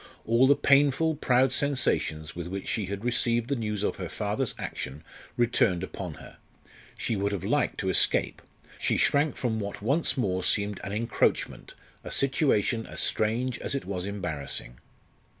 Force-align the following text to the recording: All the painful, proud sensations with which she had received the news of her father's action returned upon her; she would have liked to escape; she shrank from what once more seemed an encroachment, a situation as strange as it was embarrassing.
All 0.25 0.47
the 0.47 0.55
painful, 0.55 1.13
proud 1.17 1.53
sensations 1.53 2.35
with 2.35 2.47
which 2.47 2.67
she 2.67 2.87
had 2.87 3.05
received 3.05 3.49
the 3.49 3.55
news 3.55 3.83
of 3.83 3.97
her 3.97 4.09
father's 4.09 4.55
action 4.57 5.03
returned 5.37 5.83
upon 5.83 6.15
her; 6.15 6.37
she 6.97 7.15
would 7.15 7.31
have 7.31 7.43
liked 7.43 7.77
to 7.81 7.89
escape; 7.89 8.41
she 8.79 8.97
shrank 8.97 9.37
from 9.37 9.59
what 9.59 9.83
once 9.83 10.17
more 10.17 10.43
seemed 10.43 10.79
an 10.83 10.91
encroachment, 10.91 11.75
a 12.03 12.09
situation 12.09 12.87
as 12.87 12.99
strange 12.99 13.59
as 13.59 13.75
it 13.75 13.85
was 13.85 14.07
embarrassing. 14.07 14.79